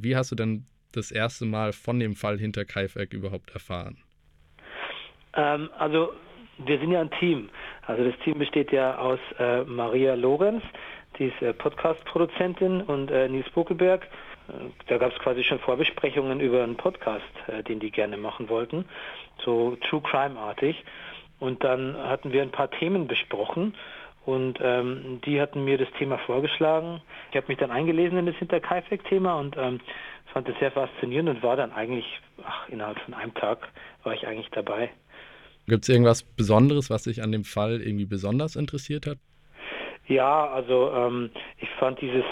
[0.00, 3.98] Wie hast du denn das erste Mal von dem Fall hinter Kaifek überhaupt erfahren?
[5.34, 6.12] Ähm, also
[6.58, 7.50] wir sind ja ein Team.
[7.86, 10.62] Also das Team besteht ja aus äh, Maria Lorenz,
[11.18, 14.06] die ist äh, Podcast-Produzentin und äh, Nils Buckelberg.
[14.86, 18.84] Da gab es quasi schon Vorbesprechungen über einen Podcast, äh, den die gerne machen wollten,
[19.44, 20.84] so True Crime-artig.
[21.40, 23.74] Und dann hatten wir ein paar Themen besprochen
[24.28, 27.00] und ähm, die hatten mir das Thema vorgeschlagen.
[27.30, 29.80] Ich habe mich dann eingelesen in das Hinterkaifeck-Thema und ähm,
[30.34, 32.04] fand es sehr faszinierend und war dann eigentlich,
[32.44, 33.66] ach, innerhalb von einem Tag
[34.02, 34.90] war ich eigentlich dabei.
[35.66, 39.16] Gibt es irgendwas Besonderes, was dich an dem Fall irgendwie besonders interessiert hat?
[40.08, 42.24] Ja, also ähm, ich fand dieses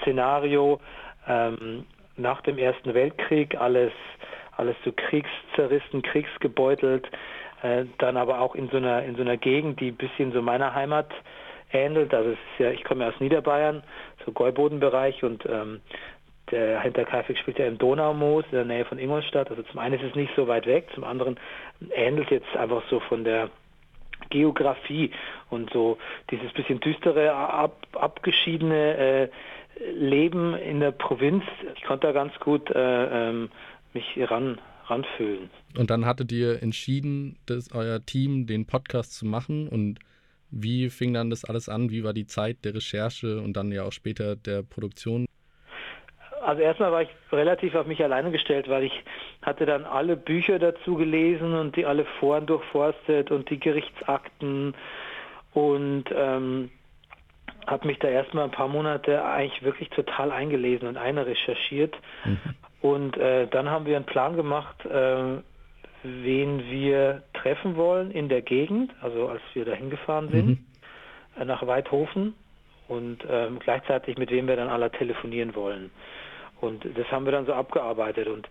[0.00, 0.80] Szenario
[1.28, 1.84] ähm,
[2.16, 3.92] nach dem Ersten Weltkrieg alles,
[4.56, 7.08] alles so kriegszerrissen, kriegsgebeutelt,
[7.62, 10.42] äh, dann aber auch in so einer in so einer Gegend, die ein bisschen so
[10.42, 11.12] meiner Heimat
[11.74, 12.14] ähnelt.
[12.14, 13.82] Also es ist ja, ich komme ja aus Niederbayern,
[14.24, 15.80] so Gäubodenbereich und ähm,
[16.50, 19.50] der Hinterkaifeck spielt ja im Donaumoos in der Nähe von Ingolstadt.
[19.50, 21.38] Also zum einen ist es nicht so weit weg, zum anderen
[21.94, 23.50] ähnelt jetzt einfach so von der
[24.30, 25.10] Geografie
[25.50, 25.98] und so
[26.30, 29.28] dieses bisschen düstere, ab, abgeschiedene äh,
[29.94, 31.44] Leben in der Provinz.
[31.74, 33.50] Ich konnte da ganz gut äh, ähm,
[33.92, 35.50] mich ran, ranfühlen.
[35.76, 39.98] Und dann hattet ihr entschieden, dass euer Team den Podcast zu machen und
[40.54, 41.90] wie fing dann das alles an?
[41.90, 45.26] Wie war die Zeit der Recherche und dann ja auch später der Produktion?
[46.42, 48.92] Also erstmal war ich relativ auf mich alleine gestellt, weil ich
[49.42, 54.74] hatte dann alle Bücher dazu gelesen und die alle Foren durchforstet und die Gerichtsakten
[55.54, 56.70] und ähm,
[57.66, 61.96] habe mich da erstmal ein paar Monate eigentlich wirklich total eingelesen und eine recherchiert.
[62.24, 62.38] Mhm.
[62.82, 65.38] Und äh, dann haben wir einen Plan gemacht, äh,
[66.02, 70.58] wen wir treffen wollen in der Gegend, also als wir da hingefahren sind, mhm.
[71.38, 72.34] äh, nach Weidhofen
[72.88, 75.90] und ähm, gleichzeitig mit wem wir dann alle telefonieren wollen.
[76.60, 78.26] Und das haben wir dann so abgearbeitet.
[78.26, 78.48] Und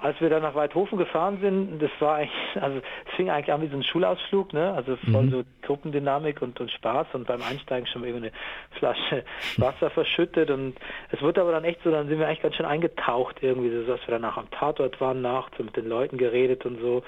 [0.00, 3.62] als wir dann nach Weidhofen gefahren sind, das war eigentlich, also es fing eigentlich an
[3.62, 4.72] wie so ein Schulausflug, ne?
[4.72, 5.30] Also voll mhm.
[5.30, 8.32] so Gruppendynamik und, und Spaß und beim Einsteigen schon irgendwie eine
[8.78, 9.24] Flasche
[9.58, 10.74] Wasser verschüttet und
[11.10, 13.86] es wurde aber dann echt so, dann sind wir eigentlich ganz schön eingetaucht irgendwie, so
[13.86, 17.02] dass wir danach am Tatort waren nachts und mit den Leuten geredet und so.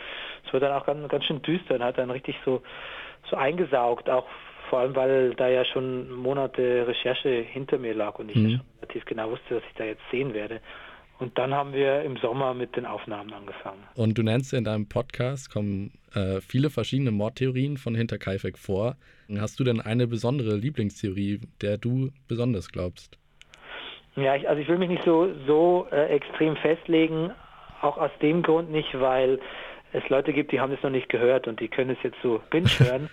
[0.47, 2.63] Es wurde dann auch ganz, ganz schön düster und hat dann richtig so
[3.31, 4.27] so eingesaugt, auch
[4.69, 8.49] vor allem, weil da ja schon Monate Recherche hinter mir lag und ich mhm.
[8.49, 10.61] ja schon relativ genau wusste, dass ich da jetzt sehen werde.
[11.21, 13.83] Und dann haben wir im Sommer mit den Aufnahmen angefangen.
[13.95, 18.97] Und du nennst in deinem Podcast kommen äh, viele verschiedene Mordtheorien von Hinterkaifeck vor.
[19.39, 23.19] Hast du denn eine besondere Lieblingstheorie, der du besonders glaubst?
[24.17, 27.33] Ja, ich, also ich will mich nicht so, so äh, extrem festlegen,
[27.81, 29.41] auch aus dem Grund nicht, weil
[29.93, 32.41] es Leute gibt, die haben das noch nicht gehört und die können es jetzt so
[32.51, 33.11] binge hören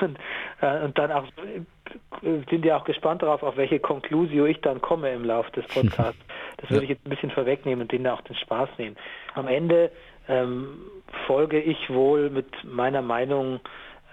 [0.00, 0.18] und,
[0.60, 4.80] äh, und, dann auch äh, sind ja auch gespannt darauf, auf welche Konklusio ich dann
[4.80, 6.20] komme im Laufe des Podcasts.
[6.58, 8.96] Das würde ich jetzt ein bisschen vorwegnehmen und denen auch den Spaß nehmen.
[9.34, 9.90] Am Ende
[10.28, 10.78] ähm,
[11.26, 13.60] folge ich wohl mit meiner Meinung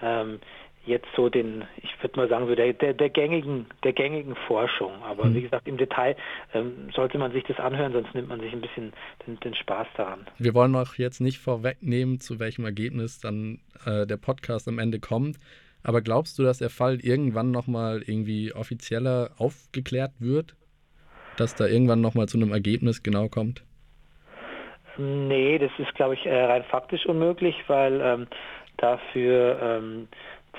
[0.02, 0.40] ähm,
[0.86, 4.92] jetzt so den, ich würde mal sagen, so der, der, der, gängigen, der gängigen Forschung.
[5.04, 5.36] Aber mhm.
[5.36, 6.16] wie gesagt, im Detail
[6.54, 8.92] ähm, sollte man sich das anhören, sonst nimmt man sich ein bisschen
[9.25, 10.28] den, den Spaß daran.
[10.38, 15.00] Wir wollen auch jetzt nicht vorwegnehmen, zu welchem Ergebnis dann äh, der Podcast am Ende
[15.00, 15.38] kommt.
[15.84, 20.56] Aber glaubst du, dass der Fall irgendwann nochmal irgendwie offizieller aufgeklärt wird?
[21.38, 23.63] Dass da irgendwann nochmal zu einem Ergebnis genau kommt?
[24.97, 28.27] Nee, das ist, glaube ich, äh, rein faktisch unmöglich, weil ähm,
[28.77, 30.07] dafür ähm,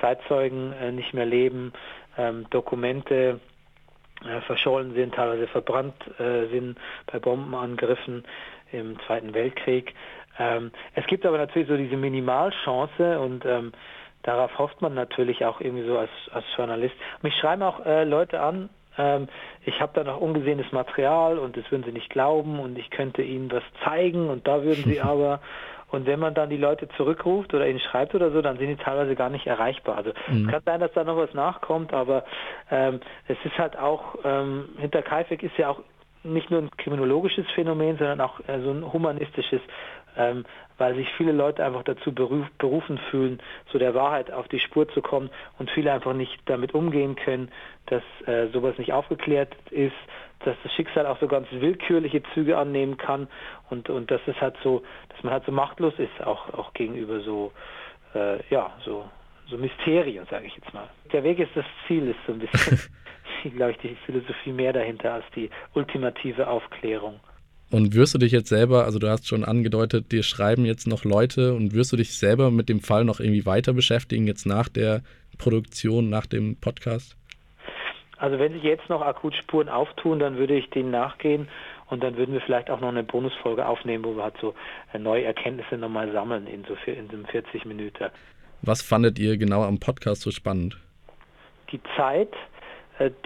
[0.00, 1.72] Zeitzeugen äh, nicht mehr leben,
[2.18, 3.40] ähm, Dokumente
[4.24, 6.78] äh, verschollen sind, teilweise verbrannt äh, sind
[7.10, 8.24] bei Bombenangriffen
[8.72, 9.94] im Zweiten Weltkrieg.
[10.38, 13.72] Ähm, es gibt aber natürlich so diese Minimalchance und ähm,
[14.22, 16.94] darauf hofft man natürlich auch irgendwie so als, als Journalist.
[17.22, 18.68] Mich schreiben auch äh, Leute an,
[18.98, 19.28] ähm,
[19.64, 23.22] ich habe da noch ungesehenes Material und das würden sie nicht glauben und ich könnte
[23.22, 25.40] ihnen was zeigen und da würden sie aber
[25.90, 28.76] und wenn man dann die Leute zurückruft oder ihnen schreibt oder so, dann sind die
[28.76, 29.96] teilweise gar nicht erreichbar.
[29.96, 30.44] Also mhm.
[30.44, 32.24] es kann sein, dass da noch was nachkommt, aber
[32.70, 35.80] ähm, es ist halt auch, ähm, hinter Kaifek ist ja auch
[36.24, 39.60] nicht nur ein kriminologisches Phänomen, sondern auch äh, so ein humanistisches,
[40.16, 40.44] ähm,
[40.78, 43.40] weil sich viele Leute einfach dazu beruf, berufen fühlen,
[43.72, 47.50] so der Wahrheit auf die Spur zu kommen und viele einfach nicht damit umgehen können,
[47.86, 49.92] dass äh, sowas nicht aufgeklärt ist
[50.44, 53.28] dass das Schicksal auch so ganz willkürliche Züge annehmen kann
[53.70, 57.20] und, und dass es halt so, dass man halt so machtlos ist, auch, auch gegenüber
[57.20, 57.52] so,
[58.14, 59.08] äh, ja, so,
[59.48, 60.88] so Mysterien, sage ich jetzt mal.
[61.12, 62.78] Der Weg ist das Ziel, ist so ein bisschen,
[63.56, 67.20] glaube ich, die Philosophie mehr dahinter als die ultimative Aufklärung.
[67.74, 71.02] Und wirst du dich jetzt selber, also du hast schon angedeutet, dir schreiben jetzt noch
[71.02, 74.68] Leute und wirst du dich selber mit dem Fall noch irgendwie weiter beschäftigen, jetzt nach
[74.68, 75.02] der
[75.38, 77.16] Produktion, nach dem Podcast?
[78.16, 81.48] Also wenn sich jetzt noch akut Spuren auftun, dann würde ich denen nachgehen
[81.90, 84.54] Und dann würden wir vielleicht auch noch eine Bonusfolge aufnehmen, wo wir halt so
[84.92, 88.06] äh, neue Erkenntnisse nochmal sammeln in so, in so einem 40 Minuten.
[88.62, 90.78] Was fandet ihr genau am Podcast so spannend?
[91.72, 92.30] Die Zeit,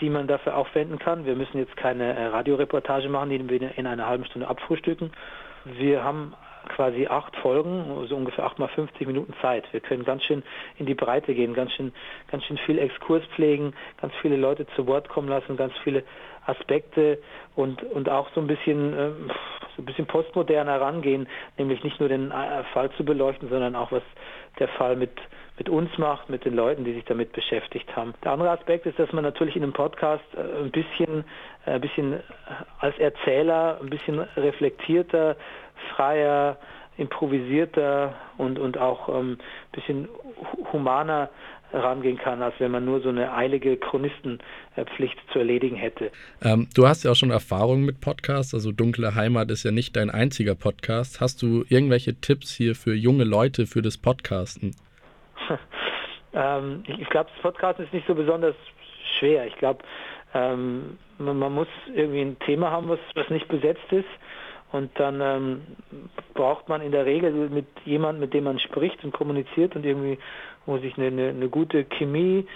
[0.01, 1.27] die man dafür aufwenden kann.
[1.27, 5.13] Wir müssen jetzt keine äh, Radioreportage machen, die wir in einer halben Stunde abfrühstücken.
[5.65, 6.35] Wir haben
[6.69, 9.65] quasi acht Folgen, so ungefähr acht mal 50 Minuten Zeit.
[9.73, 10.43] Wir können ganz schön
[10.77, 11.93] in die Breite gehen, ganz schön,
[12.31, 16.05] ganz schön viel Exkurs pflegen, ganz viele Leute zu Wort kommen lassen, ganz viele
[16.47, 17.19] Aspekte
[17.55, 19.11] und, und auch so ein bisschen, äh,
[19.77, 23.93] so ein bisschen postmodern herangehen, nämlich nicht nur den äh, Fall zu beleuchten, sondern auch
[23.93, 24.03] was
[24.59, 25.13] der Fall mit,
[25.59, 28.15] mit uns macht, mit den Leuten, die sich damit beschäftigt haben.
[28.25, 31.25] Der andere Aspekt ist, dass man natürlich in einem Podcast äh, ein bisschen,
[31.67, 32.21] äh, ein bisschen
[32.79, 35.37] als Erzähler ein bisschen reflektierter,
[35.95, 36.59] freier,
[36.97, 39.39] improvisierter und, und auch ein ähm,
[39.73, 40.09] bisschen
[40.73, 41.31] humaner
[41.73, 46.11] rangehen kann, als wenn man nur so eine eilige Chronistenpflicht zu erledigen hätte.
[46.43, 49.95] Ähm, du hast ja auch schon Erfahrung mit Podcasts, also Dunkle Heimat ist ja nicht
[49.97, 51.21] dein einziger Podcast.
[51.21, 54.75] Hast du irgendwelche Tipps hier für junge Leute für das Podcasten?
[56.35, 58.55] ähm, ich, ich glaube, das Podcasten ist nicht so besonders
[59.19, 59.47] schwer.
[59.47, 59.83] Ich glaube,
[60.35, 64.09] ähm, man, man, muss irgendwie ein Thema haben, was, was nicht besetzt ist.
[64.71, 65.63] Und dann ähm,
[66.35, 70.19] braucht man in der Regel mit jemandem, mit dem man spricht und kommuniziert und irgendwie,
[70.67, 72.47] wo sich eine, eine, eine gute Chemie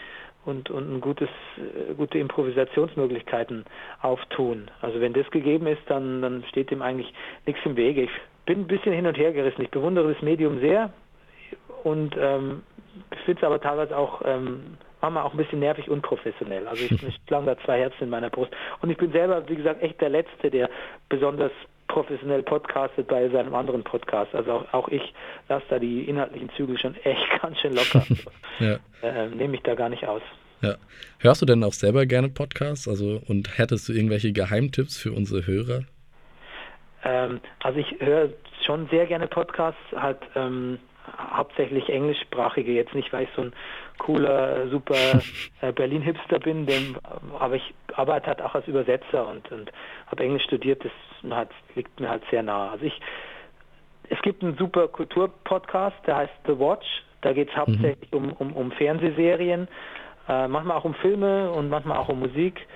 [0.44, 3.64] und, und ein gutes, äh, gute Improvisationsmöglichkeiten
[4.02, 4.70] auftun.
[4.82, 7.12] Also wenn das gegeben ist, dann, dann steht dem eigentlich
[7.46, 8.02] nichts im Wege.
[8.02, 8.10] Ich
[8.44, 9.62] bin ein bisschen hin und her gerissen.
[9.62, 10.92] Ich bewundere das Medium sehr
[11.84, 12.62] und ähm,
[13.24, 16.66] finde es aber teilweise auch ähm, manchmal auch ein bisschen nervig und professionell.
[16.66, 18.52] Also ich, ich schlage da zwei Herzen in meiner Brust.
[18.80, 20.70] Und ich bin selber, wie gesagt, echt der Letzte, der
[21.08, 21.52] besonders
[21.88, 24.34] professionell podcastet bei seinem anderen Podcast.
[24.34, 25.12] Also auch, auch ich
[25.48, 28.04] lasse da die inhaltlichen Zügel schon echt ganz schön locker.
[28.60, 28.78] ja.
[29.02, 30.22] äh, Nehme ich da gar nicht aus.
[30.62, 30.76] Ja.
[31.18, 32.86] Hörst du denn auch selber gerne Podcasts?
[32.86, 35.82] Also und hättest du irgendwelche Geheimtipps für unsere Hörer?
[37.04, 38.30] Ähm, also ich höre
[38.64, 40.78] schon sehr gerne Podcasts, halt ähm,
[41.34, 43.52] hauptsächlich englischsprachige, jetzt nicht, weil ich so ein
[43.98, 44.94] cooler, super
[45.60, 46.96] äh, Berlin-Hipster bin, dem,
[47.38, 49.70] aber ich arbeite halt auch als Übersetzer und, und
[50.06, 52.70] habe Englisch studiert, das hat, liegt mir halt sehr nah.
[52.70, 53.00] Also ich,
[54.08, 56.86] es gibt einen super Kulturpodcast, der heißt The Watch,
[57.20, 57.60] da geht es mhm.
[57.60, 58.18] hauptsächlich mhm.
[58.18, 59.68] um, um, um Fernsehserien,
[60.28, 62.66] äh, manchmal auch um Filme und manchmal auch um Musik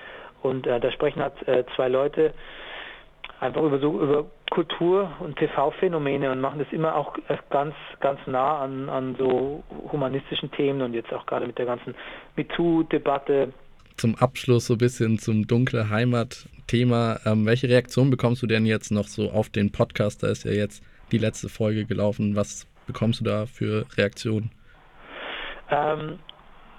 [0.43, 2.33] und äh, da sprechen halt äh, zwei Leute,
[3.39, 7.15] einfach über so über Kultur und TV-Phänomene und machen das immer auch
[7.49, 11.93] ganz, ganz nah an, an so humanistischen Themen und jetzt auch gerade mit der ganzen
[12.35, 13.53] MeToo-Debatte.
[13.97, 17.19] Zum Abschluss so ein bisschen zum dunkle Heimat-Thema.
[17.25, 20.23] Ähm, welche Reaktion bekommst du denn jetzt noch so auf den Podcast?
[20.23, 22.35] Da ist ja jetzt die letzte Folge gelaufen.
[22.35, 24.51] Was bekommst du da für Reaktionen?
[25.69, 26.19] Ähm,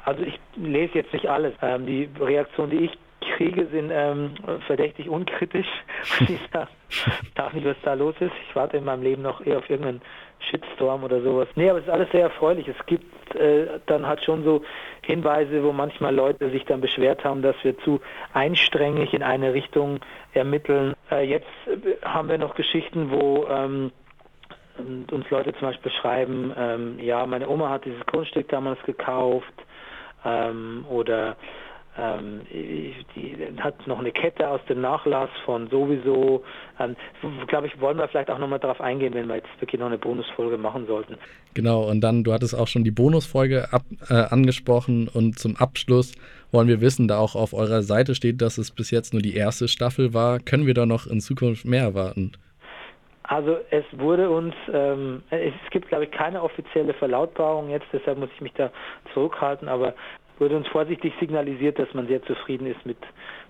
[0.05, 1.55] also ich lese jetzt nicht alles.
[1.61, 2.99] Ähm, die Reaktion, die ich
[3.39, 4.35] Kriege sind ähm,
[4.67, 5.69] verdächtig unkritisch.
[6.21, 8.33] ich darf nicht, was da los ist.
[8.49, 10.03] Ich warte in meinem Leben noch eher auf irgendeinen
[10.51, 11.47] Shitstorm oder sowas.
[11.55, 12.67] Nee, aber es ist alles sehr erfreulich.
[12.67, 14.63] Es gibt äh, dann halt schon so
[15.03, 18.01] Hinweise, wo manchmal Leute sich dann beschwert haben, dass wir zu
[18.33, 20.01] einstrengig in eine Richtung
[20.33, 20.95] ermitteln.
[21.11, 23.93] Äh, jetzt äh, haben wir noch Geschichten, wo ähm,
[25.13, 29.53] uns Leute zum Beispiel schreiben, ähm, ja, meine Oma hat dieses Grundstück damals gekauft
[30.25, 31.37] ähm, oder
[31.99, 36.45] ähm, die hat noch eine Kette aus dem Nachlass von sowieso.
[36.79, 36.97] Ähm,
[37.49, 39.99] Glaube ich, wollen wir vielleicht auch nochmal darauf eingehen, wenn wir jetzt wirklich noch eine
[39.99, 41.17] Bonusfolge machen sollten.
[41.55, 46.15] Genau, und dann, du hattest auch schon die Bonusfolge ab, äh, angesprochen und zum Abschluss
[46.53, 49.35] wollen wir wissen, da auch auf eurer Seite steht, dass es bis jetzt nur die
[49.35, 50.39] erste Staffel war.
[50.39, 52.33] Können wir da noch in Zukunft mehr erwarten?
[53.25, 58.31] Also es wurde uns, ähm, es gibt glaube ich keine offizielle Verlautbarung jetzt, deshalb muss
[58.35, 58.71] ich mich da
[59.13, 59.95] zurückhalten, aber
[60.41, 62.99] wurde uns vorsichtig signalisiert, dass man sehr zufrieden ist mit,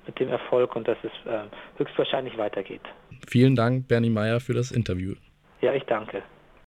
[0.07, 1.41] mit dem Erfolg und dass es äh,
[1.79, 2.83] höchstwahrscheinlich weitergeht.
[3.29, 5.15] Vielen Dank, Bernie Meyer, für das Interview.
[5.61, 6.23] Ja, ich danke.